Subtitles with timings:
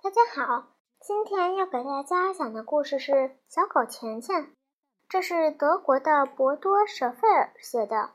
[0.00, 0.68] 大家好，
[1.00, 3.12] 今天要给大家讲的故事是
[3.48, 4.42] 《小狗钱钱》，
[5.08, 8.12] 这是德国的博多·舍费尔写的。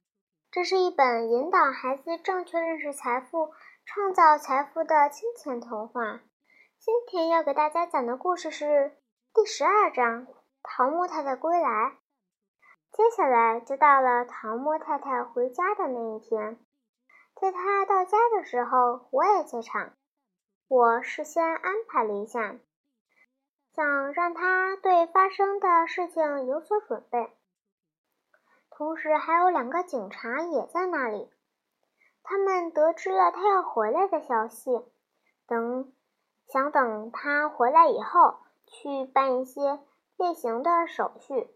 [0.50, 3.52] 这是一本引导孩子正确认识财富、
[3.86, 6.22] 创造财富的金钱童话。
[6.80, 8.98] 今天要给大家讲的故事是
[9.34, 10.26] 第十二章
[10.64, 11.68] 《桃木太太归来》。
[12.94, 16.58] 接下来就到了桃木太太回家的那一天，
[17.36, 19.92] 在她到家的时候，我也在场。
[20.76, 22.56] 我事先安排了一下，
[23.76, 27.32] 想让他对发生的事情有所准备。
[28.72, 31.30] 同时，还有两个警察也在那里。
[32.24, 34.72] 他们得知了他要回来的消息，
[35.46, 35.94] 等
[36.48, 39.80] 想等他回来以后去办一些
[40.18, 41.52] 例行的手续。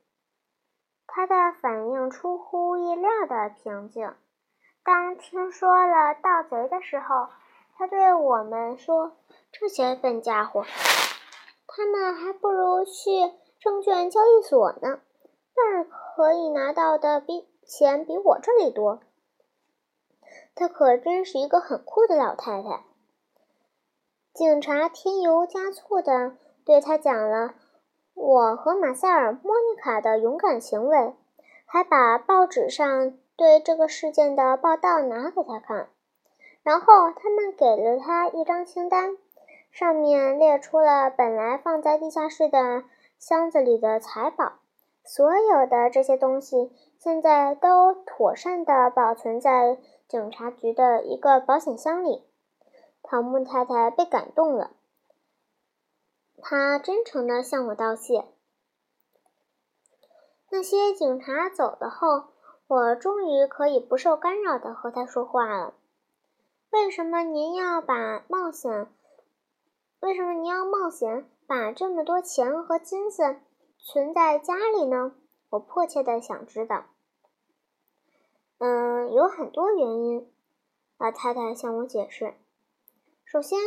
[1.07, 4.13] 他的反应出乎意料的平静。
[4.83, 7.29] 当听说了盗贼的时候。
[7.77, 9.11] 他对我们说
[9.53, 10.65] ：“这些笨家伙，
[11.67, 14.99] 他们还不如去证券交易所呢，
[15.55, 19.01] 那儿可以拿到的比钱比我这里多。”
[20.55, 22.83] 他可真是一个很酷的老太太。
[24.33, 26.35] 警察添油加醋地
[26.65, 27.53] 对他讲了
[28.15, 31.15] 我和马塞尔·莫妮卡的勇敢行为，
[31.65, 35.89] 还把报纸上对这个事件的报道拿给他看。
[36.67, 39.15] 然后他们给了他一张清单，
[39.71, 42.83] 上面列出了本来放在地下室的
[43.17, 44.59] 箱子里的财宝。
[45.05, 49.77] 所有的这些东西现在都妥善地保存在
[50.09, 52.25] 警察局的一个保险箱里。
[53.01, 54.71] 桃木太太被感动了，
[56.41, 58.25] 她真诚地向我道谢。
[60.49, 62.25] 那些警察走了后，
[62.67, 65.73] 我终于可以不受干扰地和他说话了。
[66.69, 68.87] 为什么您要把冒险？
[70.01, 73.37] 为什么您要冒险把这么多钱和金子
[73.79, 75.15] 存在家里呢？
[75.49, 76.85] 我迫切的想知道。
[78.57, 80.31] 嗯，有很多原因。
[80.97, 82.33] 老太太向我解释。
[83.23, 83.57] 首先，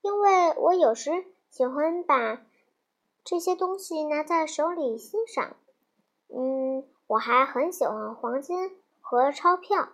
[0.00, 2.46] 因为我有时喜欢把
[3.22, 5.56] 这些东西拿在手里欣赏。
[6.28, 9.90] 嗯，我还很喜欢黄金和钞票。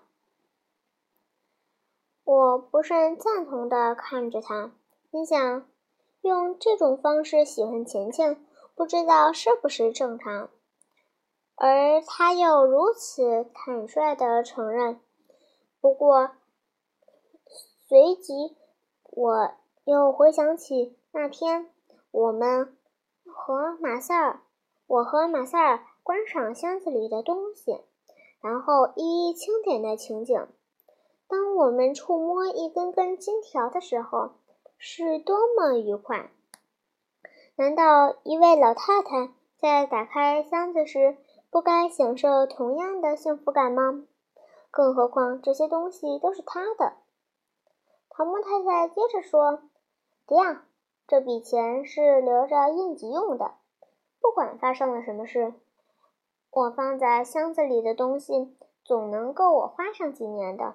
[2.34, 4.72] 我不甚赞同地看着他，
[5.10, 5.68] 心想：
[6.22, 8.42] 用这种方式喜欢钱钱，
[8.74, 10.48] 不知道是不是正常。
[11.56, 14.98] 而他又如此坦率地承认。
[15.78, 16.30] 不过，
[17.86, 18.56] 随即
[19.10, 19.50] 我
[19.84, 21.68] 又回想起那天
[22.10, 22.74] 我们
[23.26, 24.40] 和马塞尔，
[24.86, 27.82] 我和马塞尔观赏箱子里的东西，
[28.40, 30.48] 然后一一清点的情景。
[31.32, 34.32] 当我们触摸一根根金条的时候，
[34.76, 36.30] 是多么愉快！
[37.56, 41.16] 难道一位老太太在打开箱子时
[41.50, 44.04] 不该享受同样的幸福感吗？
[44.70, 46.98] 更何况这些东西都是她的。
[48.10, 49.62] 桃木太太接着说
[50.28, 50.66] ：“迪亚，
[51.08, 53.52] 这笔钱是留着应急用的，
[54.20, 55.54] 不管发生了什么事，
[56.50, 58.54] 我放在箱子里的东西
[58.84, 60.74] 总能够我花上几年的。”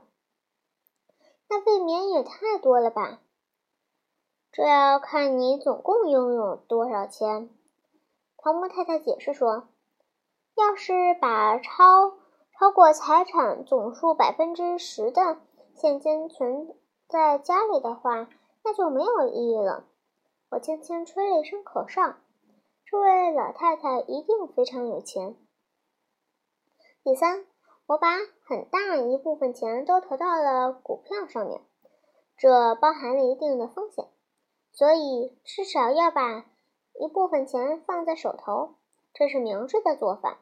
[1.49, 3.19] 那未免也太多了吧？
[4.51, 7.49] 这要看你总共拥有多少钱。
[8.37, 9.67] 桃木太太解释说
[10.55, 12.13] ：“要是把超
[12.57, 15.37] 超过财产总数百分之十的
[15.75, 16.75] 现金存
[17.07, 18.29] 在家里的话，
[18.63, 19.85] 那就没有意义了。”
[20.49, 22.15] 我轻轻吹了一声口哨。
[22.85, 25.35] 这位老太太一定非常有钱。
[27.03, 27.45] 第三。
[27.87, 31.61] 我把很大一部分钱都投到了股票上面，
[32.37, 34.05] 这包含了一定的风险，
[34.73, 36.45] 所以至少要把
[36.99, 38.75] 一部分钱放在手头，
[39.13, 40.37] 这是明智的做法。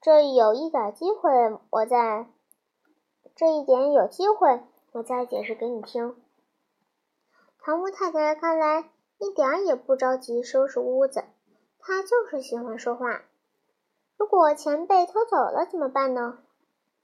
[0.00, 1.30] 这有一点机会，
[1.70, 2.26] 我再
[3.36, 6.16] 这一点有机会，我再解释给你听。
[7.60, 11.24] 唐木太太看来一点也不着急收拾屋子，
[11.78, 13.22] 她就是喜欢说话。
[14.24, 16.38] 如果钱被偷走了怎么办呢？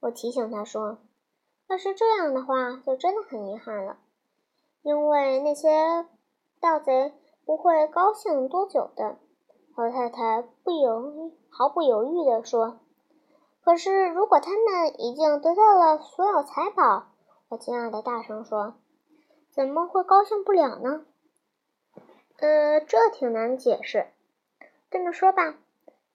[0.01, 0.97] 我提醒他说
[1.69, 3.99] ：“要是这样的话，就真的很遗憾了，
[4.81, 6.07] 因为那些
[6.63, 7.13] 盗贼
[7.45, 9.19] 不会高兴多久的。”
[9.77, 12.81] 老太太不犹毫不犹豫地说
[13.63, 17.09] ：“可是，如果他们已经得到了所有财宝，
[17.51, 18.77] 我惊讶的大声说
[19.53, 21.05] ：‘怎么会高兴不了呢？’
[22.41, 24.07] 呃，这挺难解释。
[24.91, 25.57] 这么说吧。”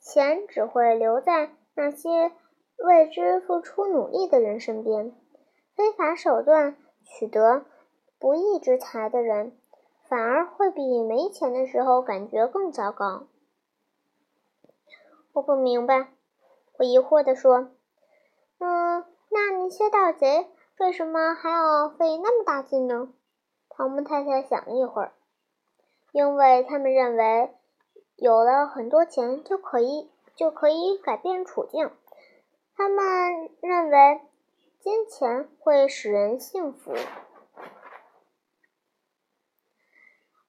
[0.06, 2.32] 钱只会留在那些
[2.78, 5.12] 为之付出努力的人身边。
[5.76, 7.66] 非法手段取得
[8.20, 9.58] 不义之财的人，
[10.08, 13.26] 反而会比没钱的时候感觉更糟糕。
[15.34, 16.10] 我不明白，
[16.78, 17.72] 我疑惑地说
[18.60, 20.48] ：“嗯，那那些盗贼
[20.78, 23.12] 为什么还要费那么大劲呢？”
[23.70, 25.14] 汤姆太太想了一会儿，
[26.12, 27.56] 因为他们认为
[28.16, 31.92] 有了很多钱就可以就可以改变处境。
[32.76, 34.22] 他们认为
[34.82, 36.94] 金钱会使人幸福。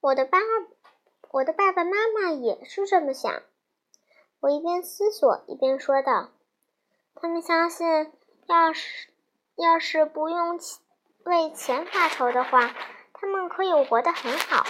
[0.01, 0.39] 我的爸，
[1.31, 3.43] 我的爸爸妈妈也是这么想。
[4.41, 6.31] 我一边思索一边说道
[7.17, 8.13] ：“他们相信，
[8.47, 9.09] 要是
[9.57, 10.61] 要是不用
[11.25, 12.75] 为钱发愁的话，
[13.13, 14.65] 他们可以活得很好。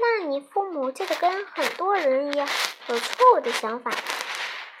[0.00, 2.46] 那你父母就得跟很多人一样，
[2.88, 3.90] 有错误的想法。”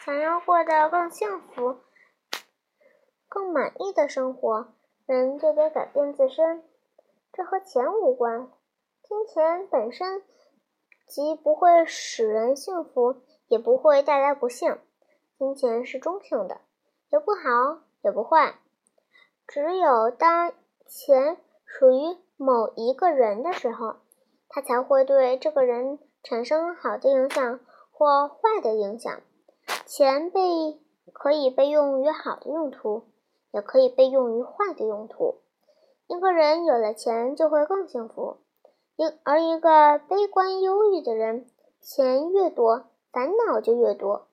[0.04, 1.80] 想要过得更幸福、
[3.28, 4.72] 更满意的生活，
[5.04, 6.64] 人就得改变自身。
[7.30, 8.50] 这和钱无关，
[9.02, 10.22] 金钱本身
[11.06, 14.78] 既不会使人幸福，也不会带来不幸。
[15.36, 16.62] 金钱是中性的，
[17.10, 18.58] 也不好也不坏。
[19.46, 20.54] 只有当
[20.86, 21.36] 钱
[21.66, 23.96] 属于某一个人的时候，
[24.48, 27.60] 它才会对这个人产生好的影响
[27.90, 29.20] 或坏的影响。
[29.86, 30.40] 钱被
[31.12, 33.04] 可以被用于好的用途，
[33.50, 35.40] 也可以被用于坏的用途。
[36.06, 38.38] 一个人有了钱就会更幸福，
[38.96, 41.50] 一而一个悲观忧郁的人，
[41.82, 44.28] 钱越多，烦恼就越多。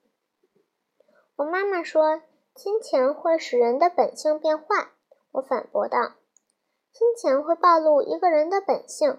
[1.36, 2.22] 我妈妈说，
[2.54, 4.88] 金钱会使人的本性变坏。
[5.32, 6.12] 我反驳道，
[6.92, 9.18] 金钱会暴露一个人的本性。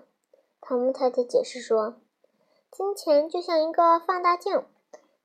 [0.69, 1.95] 汤姆太太解释说，
[2.69, 4.65] 金钱就像一个放大镜。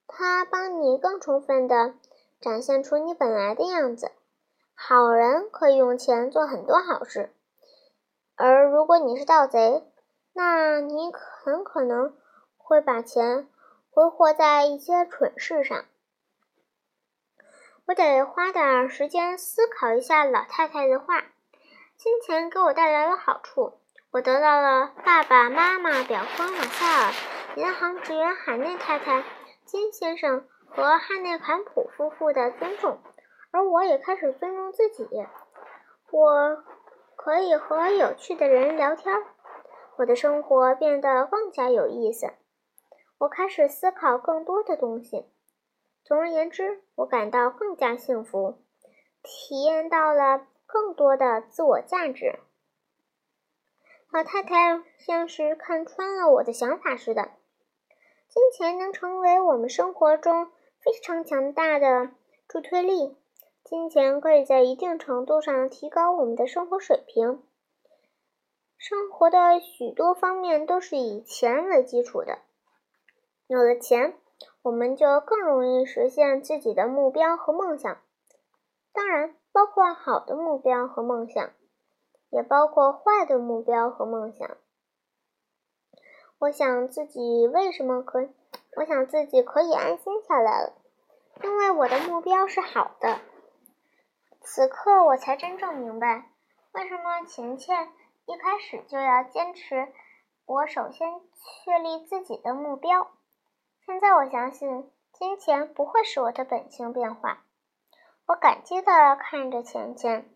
[0.07, 1.95] 它帮你更充分的
[2.41, 4.13] 展现出你本来的样子。
[4.73, 7.35] 好人可以用钱做很多好事，
[8.37, 9.83] 而如果你是盗贼，
[10.33, 12.17] 那你很可能
[12.57, 13.49] 会把钱
[13.91, 15.85] 挥霍在一些蠢事上。
[17.87, 21.25] 我得花点时间思考一下老太太的话。
[21.97, 23.73] 金钱给我带来了好处，
[24.13, 27.13] 我得到了爸爸妈妈、表哥马塞尔、
[27.57, 29.25] 银行职员海内太太。
[29.65, 32.99] 金先生和汉内坎普夫妇的尊重，
[33.53, 35.09] 而我也开始尊重自己。
[36.11, 36.63] 我
[37.17, 39.25] 可以和有趣的人聊天，
[39.97, 42.35] 我的生活变得更加有意思。
[43.17, 45.25] 我开始思考更多的东西。
[46.05, 48.59] 总而言之，我感到更加幸福，
[49.23, 52.41] 体验到了更多的自我价值。
[54.13, 57.31] 老太太像是看穿了我的想法似的。
[58.29, 60.49] 金钱能成为我们生活中
[60.81, 62.11] 非常强大的
[62.47, 63.17] 助推力。
[63.65, 67.43] 金钱可以在一定程度上提高我们的生活水平。
[68.77, 72.41] 生活的许多方面都是以钱为基础的。
[73.47, 74.15] 有了钱，
[74.61, 77.97] 我们就更容易实现自己的目标和梦想。
[78.93, 81.51] 当然，包括好的目标和梦想，
[82.33, 84.57] 也包括坏的目标和梦想。
[86.39, 88.29] 我想自己为什么可？
[88.77, 90.73] 我想自己可以安心下来了，
[91.45, 93.21] 因为我的目标是好的。
[94.41, 96.31] 此刻我才真正明白，
[96.73, 97.93] 为什么钱钱
[98.25, 99.93] 一开始就要坚持。
[100.47, 101.21] 我首先
[101.65, 103.09] 确立自己的目标。
[103.87, 107.45] 现在我相信，金钱不会使我的本性变化。
[108.27, 110.29] 我感激的看着钱钱，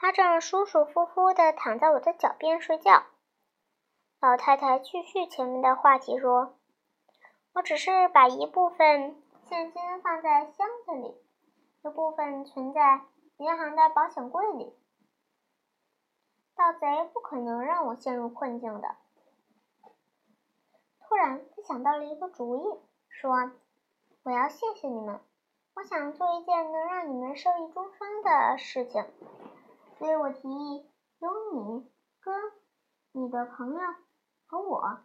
[0.00, 3.02] 他正舒舒服服地躺在我的脚边睡觉。
[4.20, 6.54] 老太太继续前面的话题说
[7.52, 11.20] ：“我只是把一部分现金放在箱子里，
[11.82, 13.00] 一部分存在
[13.38, 14.72] 银行的保险柜里。
[16.54, 18.94] 盗贼不可能让我陷入困境的。”
[21.08, 23.50] 突然，他想到了一个主意，说
[24.22, 25.18] ：“我要谢谢你们，
[25.74, 29.04] 我想做一件能让你们受益终生的事情，
[29.98, 31.90] 所以我提议由你
[32.20, 32.34] 跟
[33.12, 33.80] 你的朋友。”
[34.50, 35.00] 和我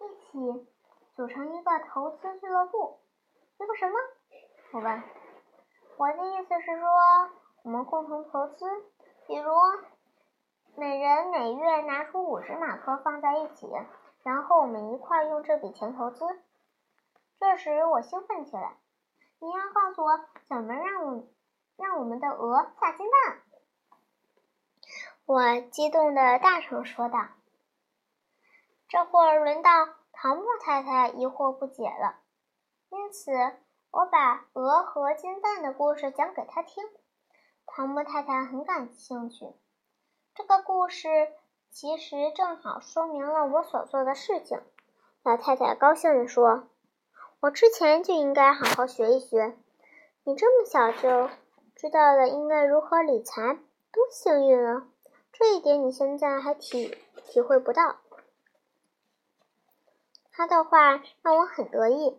[0.00, 0.66] 一起
[1.14, 2.98] 组成一个投资俱乐部，
[3.60, 3.94] 一个什么？
[4.72, 5.02] 我问。
[5.96, 6.90] 我的意思是说，
[7.62, 8.66] 我们共同投资，
[9.28, 9.48] 比如
[10.74, 13.68] 每人每月拿出五十马克放在一起，
[14.24, 16.26] 然后我们一块用这笔钱投资。
[17.38, 18.76] 这时我兴奋起来。
[19.38, 21.28] 你要告诉我怎么让我
[21.76, 23.38] 让我们的鹅下金蛋？
[25.26, 27.18] 我激动的大声说道。
[28.88, 29.70] 这会儿轮到
[30.12, 32.20] 唐木太太疑惑不解了，
[32.90, 33.32] 因此
[33.90, 36.84] 我把鹅和金蛋的故事讲给她听。
[37.64, 39.46] 唐木太太很感兴趣。
[40.34, 41.08] 这个故事
[41.70, 44.60] 其实正好说明了我所做的事情。
[45.22, 46.68] 老太太高兴地说
[47.40, 49.56] ：“我之前就应该好好学一学。
[50.24, 51.30] 你这么小就
[51.74, 53.54] 知道了应该如何理财，
[53.90, 54.86] 多幸运啊！
[55.34, 57.98] 这一点你现在还体体会不到。”
[60.32, 62.18] 他的话让我很得意，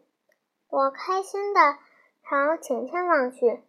[0.69, 1.77] 我开心的
[2.23, 3.61] 朝钱钱望去，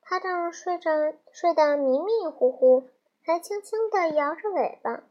[0.00, 0.90] 他正睡着，
[1.32, 2.88] 睡得迷迷糊糊，
[3.24, 5.04] 还轻轻的摇着尾巴。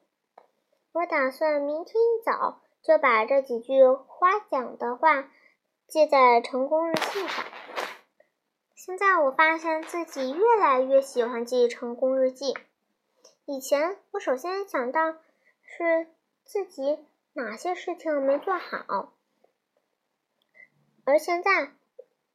[0.92, 5.30] 我打算明天一早就把这几句夸奖的话
[5.88, 7.46] 记在成功日记上。
[8.76, 12.58] 现在我发现自己越来越喜欢记成功日记。
[13.46, 15.14] 以前我首先想到
[15.64, 16.08] 是
[16.44, 17.06] 自己。
[17.34, 19.14] 哪些事情没做好？
[21.06, 21.72] 而现在，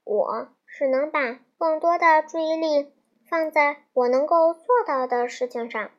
[0.05, 2.95] 我是能把更多的注意力
[3.29, 5.91] 放在我能够做到的事情上，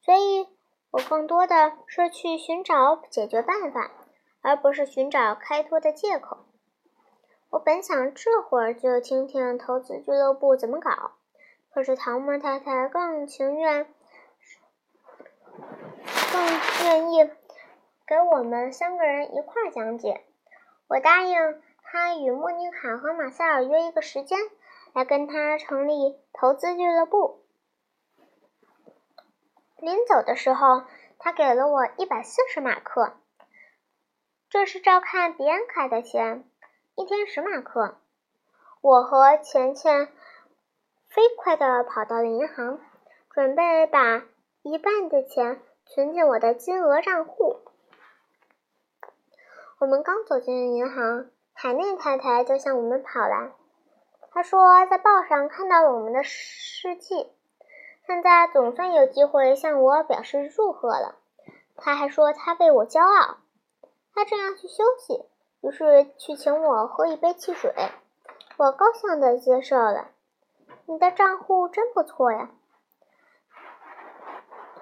[0.00, 0.46] 所以
[0.92, 3.90] 我更多的是去寻找解决办法，
[4.40, 6.38] 而不是寻找开脱的借口。
[7.50, 11.16] 我本想这会儿就听听投资俱乐部怎么搞，
[11.70, 13.92] 可是唐莫太太更情愿，
[16.32, 17.30] 更愿意。
[18.06, 20.24] 给我们三个人一块讲解。
[20.88, 24.38] 我答应他与莫妮卡和马塞尔约一个时间，
[24.94, 27.44] 来跟他成立投资俱乐部。
[29.76, 30.84] 临走的时候，
[31.18, 33.12] 他给了我一百四十马克，
[34.48, 36.48] 这是照看比安卡的钱，
[36.94, 37.98] 一天十马克。
[38.80, 40.06] 我和钱钱
[41.08, 42.80] 飞快地跑到了银行，
[43.30, 44.24] 准备把
[44.62, 47.60] 一半的钱存进我的金额账户。
[49.78, 53.52] 我们刚走进银行，海内太太就向我们跑来。
[54.30, 57.32] 她说，在报上看到了我们的事迹，
[58.06, 61.16] 现在总算有机会向我表示祝贺了。
[61.76, 63.38] 她还说，她为我骄傲。
[64.14, 65.24] 她正要去休息，
[65.62, 67.72] 于是去请我喝一杯汽水。
[68.58, 70.08] 我高兴地接受了。
[70.84, 72.50] 你的账户真不错呀，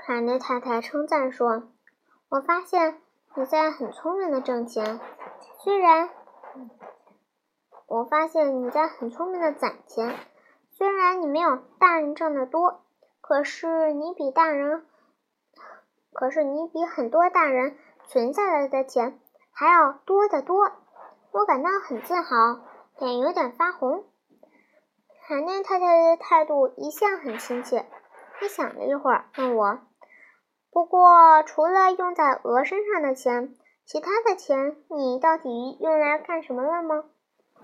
[0.06, 1.64] 海内太太称赞说。
[2.28, 3.00] 我发现。
[3.38, 4.98] 你在很聪明的挣钱，
[5.62, 6.08] 虽然
[7.86, 10.16] 我发现你在很聪明的攒钱，
[10.70, 12.80] 虽然你没有大人挣得多，
[13.20, 14.86] 可是你比大人，
[16.14, 19.20] 可是你比很多大人存下来的钱
[19.52, 20.72] 还要多得多，
[21.32, 22.64] 我感到很自豪，
[22.98, 24.06] 脸有点发红。
[25.28, 27.84] 海内太太的态度一向很亲切，
[28.40, 29.78] 她想了一会儿，问我。
[30.76, 33.56] 不过，除了用在鹅身上的钱，
[33.86, 37.06] 其他的钱你到底用来干什么了吗？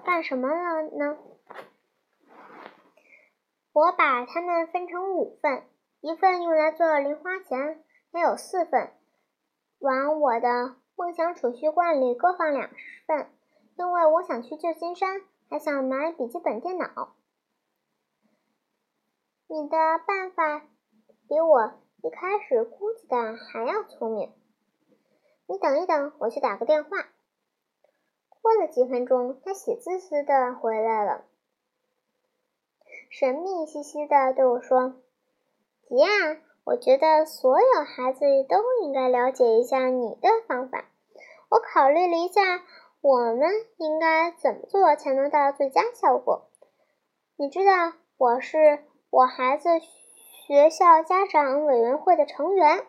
[0.03, 1.19] 干什么了呢？
[3.75, 5.63] 我把它们分成五份，
[6.01, 8.95] 一份用来做零花钱，还有四份
[9.79, 12.71] 往我的梦想储蓄罐里各放两
[13.07, 13.31] 份，
[13.77, 17.13] 因为我想去旧金山，还想买笔记本电脑。
[19.49, 19.77] 你的
[20.07, 20.63] 办法
[21.29, 21.82] 比我。
[22.03, 24.33] 一开始估计的还要聪明。
[25.47, 26.91] 你等一等，我去打个电话。
[28.41, 31.25] 过了几分钟，他喜滋滋的回来了，
[33.09, 34.97] 神秘兮兮的对我说
[35.87, 36.09] ：“吉亚，
[36.65, 40.87] 我觉得所有孩子都应该了解一下你的方法。
[41.51, 42.65] 我考虑了一下，
[43.01, 46.49] 我们应该怎么做才能达到最佳效果。
[47.37, 49.69] 你知道，我是我孩子。”
[50.45, 52.85] 学校家长委员会的成员。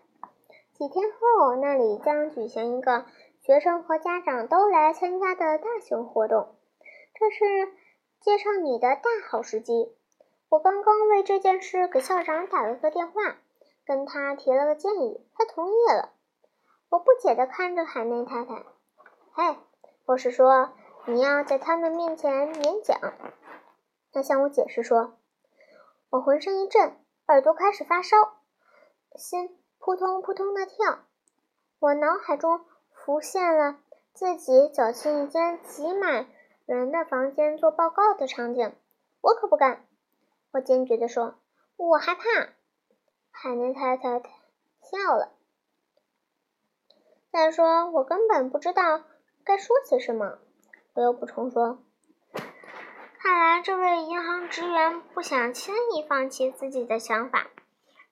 [0.73, 3.05] 几天后，那里将举行一个
[3.43, 6.55] 学生和家长都来参加的大型活动，
[7.13, 7.71] 这是
[8.21, 9.93] 介绍你的大好时机。
[10.49, 13.35] 我刚刚为这件事给校长打了个电话，
[13.85, 16.09] 跟他提了个建议，他同意了。
[16.89, 18.63] 我不解地看着海内太太。
[19.31, 19.57] 嘿，
[20.05, 20.73] 我是说
[21.05, 22.99] 你要在他们面前演讲。
[24.11, 25.13] 他向我解释说，
[26.09, 26.95] 我浑身一震。
[27.27, 28.17] 耳朵开始发烧，
[29.15, 30.99] 心扑通扑通的跳。
[31.79, 33.79] 我脑海中浮现了
[34.13, 36.27] 自己走进一间挤满
[36.65, 38.75] 人的房间做报告的场景。
[39.21, 39.85] 我可不敢！
[40.51, 41.35] 我坚决地说
[41.77, 42.23] ：“我害怕。”
[43.31, 44.19] 海内太太
[44.81, 45.31] 笑了。
[47.31, 49.01] 再说，我根本不知道
[49.45, 50.39] 该说些什么。
[50.93, 51.79] 我又补充说。
[53.23, 57.47] 看来这位银行职员不想轻易放弃自己的想法。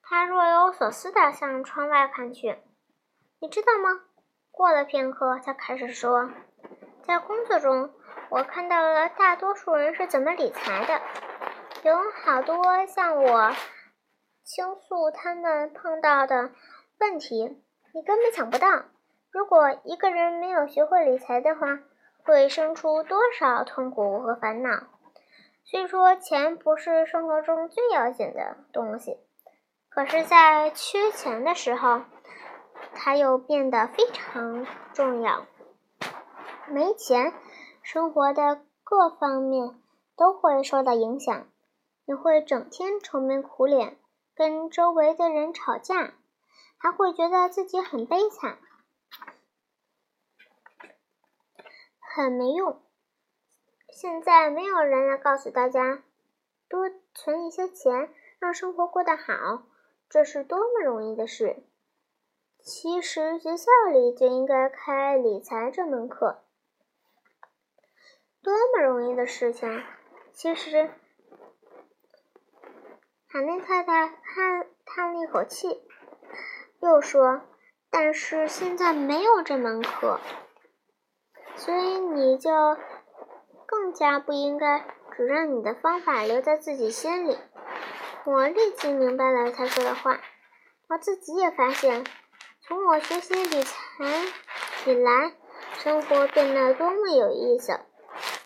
[0.02, 2.56] 他若有所思地向窗外看去。
[3.38, 4.00] 你知道吗？
[4.50, 6.30] 过了片刻，他开始说
[7.06, 7.90] ：“在工作中，
[8.30, 11.02] 我看到了大多数人是怎么理财的。
[11.82, 13.52] 有好多向我
[14.42, 16.52] 倾诉他们碰到的
[16.98, 17.62] 问题。
[17.92, 18.84] 你根本想不到。
[19.30, 21.80] 如果一个人没有学会理财的话，
[22.24, 24.84] 会生出多少痛苦和烦恼？
[25.64, 29.18] 虽说钱不是生活中最要紧的东西，
[29.88, 32.02] 可是，在缺钱的时候，
[32.94, 35.46] 它又变得非常重要。
[36.68, 37.32] 没钱，
[37.82, 39.80] 生活的各方面
[40.16, 41.46] 都会受到影响。
[42.04, 43.96] 你会整天愁眉苦脸，
[44.34, 46.14] 跟周围的人吵架，
[46.76, 48.58] 还会觉得自己很悲惨，
[52.00, 52.81] 很没用。
[53.92, 56.02] 现在没有人来告诉大家，
[56.66, 58.08] 多存一些钱，
[58.38, 59.64] 让生活过得好，
[60.08, 61.62] 这是多么容易的事。
[62.58, 66.42] 其实学校里就应该开理财这门课，
[68.42, 69.84] 多么容易的事情。
[70.32, 70.90] 其实。
[73.26, 75.82] 海内太太叹叹了一口气，
[76.80, 77.40] 又说
[77.90, 80.20] ：“但是现在没有这门课，
[81.56, 82.50] 所以你就
[83.72, 84.84] 更加不应该
[85.16, 87.38] 只让你的方法留在自己心里。”
[88.26, 90.20] 我立即明白了他说的话。
[90.90, 92.04] 我自己也发现，
[92.60, 94.04] 从我学习理财
[94.84, 95.32] 以来，
[95.78, 97.80] 生活变得多么有意思。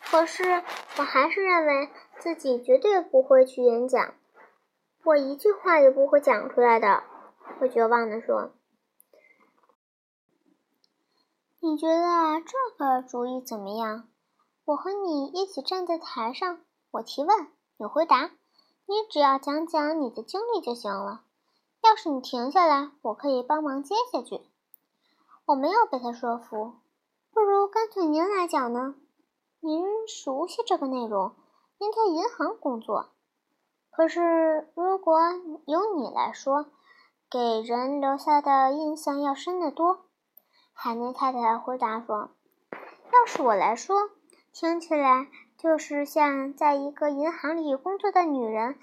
[0.05, 0.63] 可是，
[0.99, 1.91] 我还是认为
[2.21, 4.15] 自己绝对不会去演讲。
[5.03, 7.03] 我一句话也不会讲出来的，
[7.61, 8.53] 我绝望地说。
[11.59, 14.09] 你觉得这个主意怎么样？
[14.67, 16.59] 我和你一起站在台上，
[16.91, 17.47] 我提问，
[17.77, 18.33] 你回答，
[18.87, 21.23] 你只要讲讲你的经历就行了。
[21.85, 24.41] 要是你停下来，我可以帮忙接下去。
[25.45, 26.73] 我没有被他说服，
[27.33, 28.97] 不如干脆您来讲呢？
[29.61, 31.37] 您熟悉这个内容，
[31.79, 33.11] 您在银行工作。
[33.93, 35.21] 可是，如果
[35.67, 36.67] 由你来说，
[37.31, 40.07] 给人留下的印象要深得多。
[40.73, 42.31] 海内太太回答说
[43.15, 44.11] ：“要是我来说，
[44.59, 48.79] 听起来就是像在一个银行里工作的女人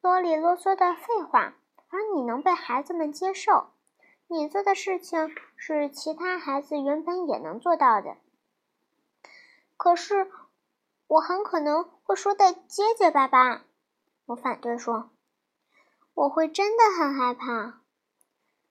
[0.00, 1.54] 啰里啰嗦的废话，
[1.90, 3.68] 而你能被孩子们接受。
[4.26, 8.16] 你做的事情是其他孩子原本也能做到的。
[9.76, 10.28] 可是，
[11.06, 13.62] 我很可能会说的结结巴巴。”
[14.26, 15.10] 我反对说
[16.14, 17.80] ：“我会真的很害怕。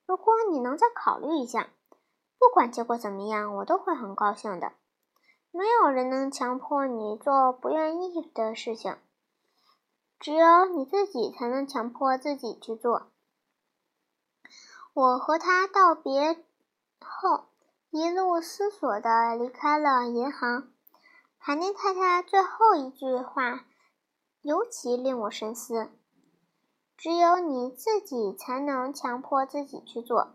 [0.06, 1.70] 如果你能再考虑一下，
[2.38, 4.74] 不管结果怎么样，我都会很高兴的。
[5.52, 8.98] 没有人能强迫你做不愿意的事情，
[10.20, 13.12] 只有你自己才能强迫自己去做。”
[14.94, 16.44] 我和他道别
[17.00, 17.46] 后，
[17.90, 20.72] 一路思索的离开了银行。
[21.38, 23.66] 海内太太最后一句话。
[24.44, 25.92] 尤其令我深思。
[26.98, 30.34] 只有你自己才能强迫自己去做，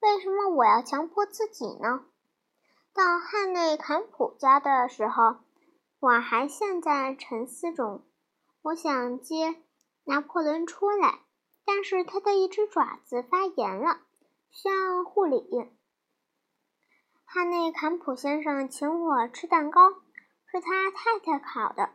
[0.00, 2.04] 为什么我要强迫自己呢？
[2.98, 5.36] 到汉内坎普家的时候，
[6.00, 8.02] 我还陷在沉思中。
[8.60, 9.54] 我想接
[10.02, 11.20] 拿破仑出来，
[11.64, 14.00] 但是他的一只爪子发炎了，
[14.50, 15.70] 需要护理。
[17.24, 19.90] 汉内坎普先生请我吃蛋糕，
[20.50, 21.90] 是他太太烤的。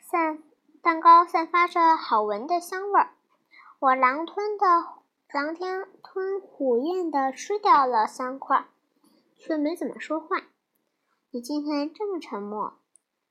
[0.00, 0.42] 散
[0.82, 3.14] 蛋糕散发着好闻的香味儿，
[3.78, 4.66] 我狼吞的
[5.32, 8.66] 狼天吞虎咽的吃掉了三块，
[9.40, 10.42] 却没怎么说话。
[11.30, 12.74] 你今天这么沉默，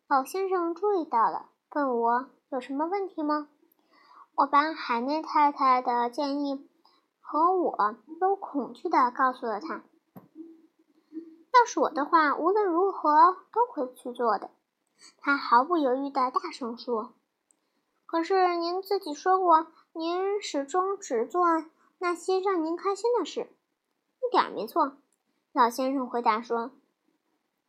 [0.08, 3.48] 老先生注意到了，问我有什么问题吗？
[4.36, 6.67] 我把海内太太的建议
[7.19, 9.84] 和我都恐惧的告诉了他。
[11.54, 14.50] 要是我的话，无论如何都会去做的。
[15.17, 17.13] 他毫不犹豫的大声说
[18.08, 21.45] ：“可是您自己说过，您始终只做
[22.00, 23.48] 那些让您开心的事。”
[24.24, 24.98] 一点没错，
[25.60, 26.72] 老先生回答说：“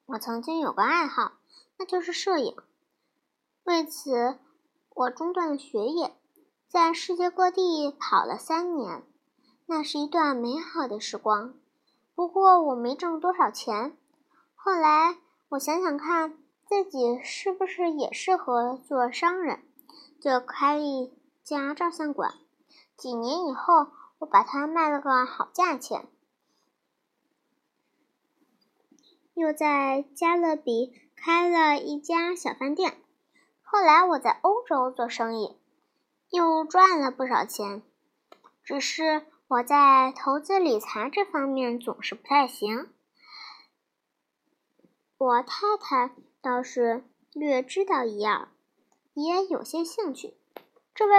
[0.06, 1.32] 我曾经有个爱好，
[1.76, 2.54] 那就是摄影。
[3.64, 4.38] 为此，
[4.90, 6.16] 我中断了学业，
[6.68, 9.02] 在世界各地跑了三年。
[9.66, 11.54] 那是一段美好的时光。
[12.14, 13.98] 不过，我没挣多少钱。
[14.54, 19.64] 后来，我想想看。”自己是不是也适合做商人？
[20.20, 22.34] 就开一家照相馆。
[22.96, 23.88] 几年以后，
[24.20, 26.06] 我把它卖了个好价钱。
[29.40, 32.98] 又在加勒比开了一家小饭店。
[33.62, 35.56] 后来我在欧洲做生意，
[36.28, 37.82] 又赚了不少钱。
[38.62, 42.88] 只是我在投资理财这方面总是不太行。
[45.18, 46.14] 我太太。
[46.42, 48.48] 倒是略知道一二，
[49.12, 50.38] 也有些兴趣。
[50.94, 51.12] 这位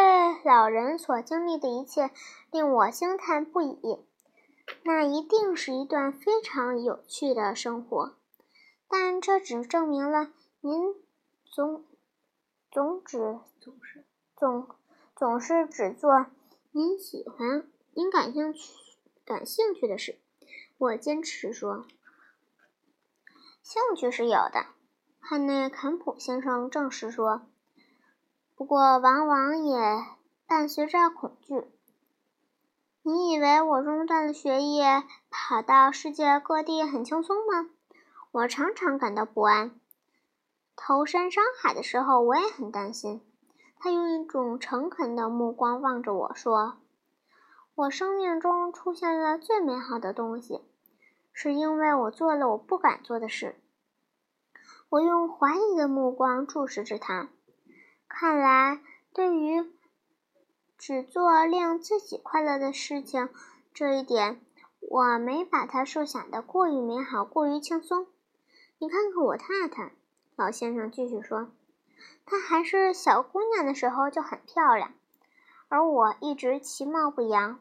[0.44, 2.10] 老人所经历的一切
[2.50, 4.00] 令我惊叹不已。
[4.84, 8.16] 那一定是一段非常有趣的生活。
[8.90, 10.94] 但这只证明了您
[11.46, 11.86] 总
[12.70, 14.06] 总只总是
[14.36, 14.68] 总
[15.16, 16.26] 总是只做
[16.72, 18.74] 您喜欢、您感兴趣
[19.24, 20.20] 感兴趣的事。
[20.78, 21.86] 我坚持说，
[23.62, 24.66] 兴趣是有的。
[25.20, 27.44] 汉内坎普先生证实说，
[28.56, 29.78] 不过往往也
[30.48, 31.68] 伴随着恐惧。
[33.04, 37.68] 你以为我中断了学业，跑到世界各地很轻松吗？
[38.32, 39.72] 我常常感到不安。
[40.76, 43.22] 投身商海的时候，我也很担心。
[43.80, 46.78] 他用一种诚恳的目光望着我说
[47.74, 50.62] ：“我生命中出现了最美好的东西，
[51.34, 53.56] 是因为我做了我不敢做的事。”
[54.90, 57.30] 我用怀疑的目光注视着他。
[58.08, 58.80] 看来，
[59.12, 59.72] 对于……
[60.82, 63.30] 只做令自己快乐的事情，
[63.72, 64.42] 这一点
[64.80, 68.08] 我没把它设想的过于美好，过于轻松。
[68.80, 69.92] 你看看我太太，
[70.36, 71.52] 老先生继续说，
[72.26, 74.92] 她还是小姑娘的时候就很漂亮，
[75.70, 77.60] 而我一直其貌不扬。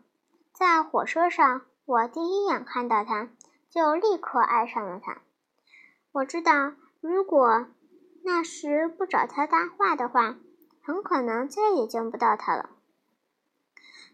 [0.55, 3.29] 在火车上，我第一眼看到她，
[3.69, 5.21] 就立刻爱上了她。
[6.13, 7.67] 我知道，如果
[8.25, 10.37] 那时不找她搭话的话，
[10.83, 12.71] 很可能再也见不到她了。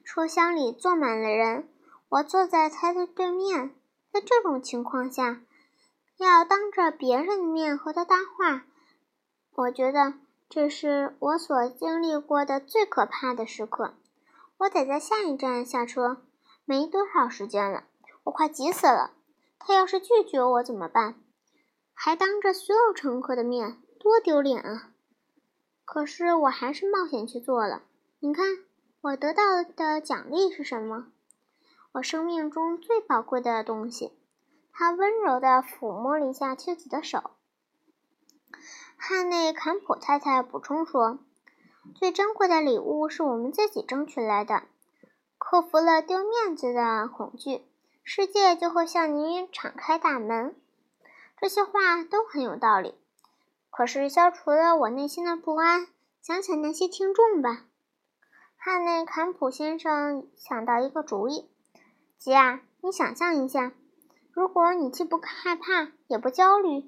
[0.06, 1.68] 车厢里坐满了人，
[2.08, 3.74] 我坐在他的对面。
[4.12, 5.42] 在这种情况下，
[6.16, 8.66] 要当着别人的面和他搭话，
[9.56, 10.14] 我觉得
[10.48, 13.94] 这是我所经历过的最可怕的时刻。
[14.58, 16.22] 我得在下一站下车，
[16.64, 17.82] 没多少时间了，
[18.22, 19.10] 我快急死了。
[19.58, 21.16] 他要是拒绝我怎么办？
[21.92, 24.92] 还当着所有乘客的面，多丢脸啊！
[25.84, 27.82] 可是我还是冒险去做了。
[28.20, 28.65] 你看。
[29.06, 31.06] 我得到的奖励是什么？
[31.92, 34.12] 我生命中最宝贵的东西。
[34.72, 37.30] 他温柔地抚摸了一下妻子的手。
[38.96, 41.20] 汉内坎普太太补充说
[41.94, 44.64] ：“最珍贵的礼物是我们自己争取来的。
[45.38, 47.62] 克服了丢面子的恐惧，
[48.02, 50.56] 世界就会向你敞开大门。”
[51.40, 52.96] 这些话都很有道理。
[53.70, 55.86] 可是消除了我内心的不安。
[56.20, 57.66] 想想那些听众吧。
[58.68, 61.48] 汉内坎普先生想到一个主意
[62.18, 63.72] ：“吉亚，你想象一下，
[64.32, 66.82] 如果你既不害怕也不焦虑，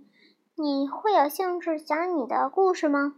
[0.56, 3.14] 你会有兴致讲你的故事吗？”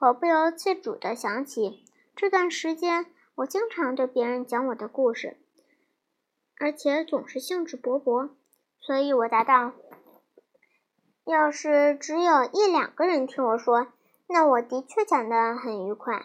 [0.00, 1.84] 我不由自主地想起
[2.14, 5.36] 这段时间，我经常对别人讲我的故事，
[6.58, 8.30] 而且总是兴致勃勃，
[8.80, 9.74] 所以我答道
[11.26, 13.88] ：“要是只有一两个人听我说，
[14.28, 16.24] 那我的确讲得很愉快。”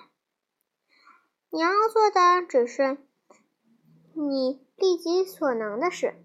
[1.53, 2.97] 你要做的只是
[4.13, 6.15] 你力及所能的事。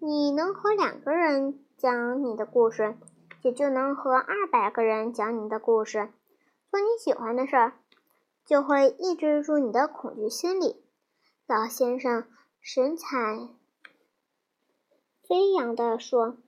[0.00, 2.96] 你能和两个人讲你的故事，
[3.42, 6.10] 也就能和二百个人讲你的故事。
[6.68, 7.74] 做你喜欢的事儿，
[8.44, 10.82] 就会抑制住你的恐惧心理。
[11.46, 12.26] 老先生
[12.60, 13.48] 神采
[15.28, 16.38] 飞扬地说：“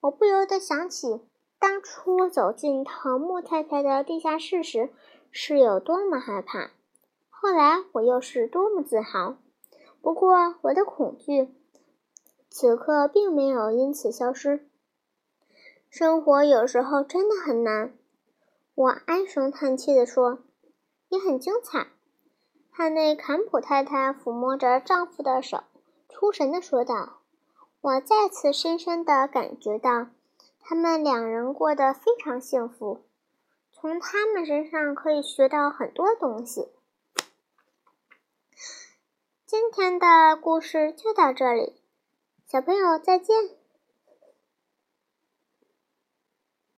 [0.00, 1.22] 我不由得想起
[1.58, 4.90] 当初走进桃木太太的地下室时，
[5.30, 6.70] 是有多么害怕。”
[7.44, 9.36] 后来我又是多么自豪！
[10.00, 11.54] 不过我的恐惧
[12.48, 14.66] 此刻并没有因此消失。
[15.90, 17.92] 生活有时候真的很难，
[18.74, 20.38] 我唉声叹气地说，
[21.10, 21.88] 也很精彩。
[22.70, 25.64] 汉内坎普太太抚摸着丈夫的手，
[26.08, 27.18] 出神地说道
[27.82, 30.06] ：“我再次深深地感觉到，
[30.60, 33.02] 他们两人过得非常幸福。
[33.70, 36.68] 从他们身上可以学到很多东西。”
[39.54, 41.80] 今天的故事就到这里，
[42.44, 43.36] 小朋友再见。